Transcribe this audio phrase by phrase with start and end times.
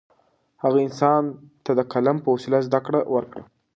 [0.63, 1.23] هغه انسان
[1.65, 3.43] ته د قلم په وسیله زده کړه ورکړه.